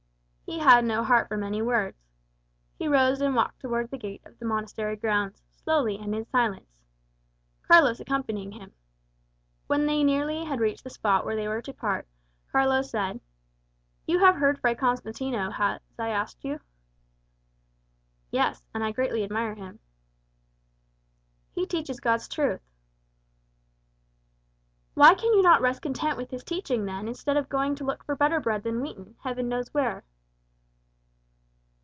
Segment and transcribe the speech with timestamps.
[0.43, 1.97] He had no heart for many words.
[2.77, 6.69] He rose and walked towards the gate of the monastery grounds, slowly and in silence,
[7.63, 8.73] Carlos accompanying him.
[9.67, 12.05] When they had nearly reached the spot where they were to part,
[12.51, 13.21] Carlos said,
[14.05, 16.59] "You have heard Fray Constantino, as I asked you?"
[18.29, 19.79] "Yes, and I greatly admire him."
[21.53, 22.61] "He teaches God's truth."
[24.95, 28.03] "Why can you not rest content with his teaching, then, instead of going to look
[28.03, 30.03] for better bread than wheaten, Heaven knows where?"